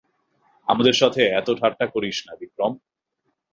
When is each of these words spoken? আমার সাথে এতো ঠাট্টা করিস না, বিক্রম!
আমার 0.67 0.87
সাথে 0.93 1.21
এতো 1.39 1.51
ঠাট্টা 1.59 1.85
করিস 1.93 2.17
না, 2.27 2.33
বিক্রম! 2.39 2.71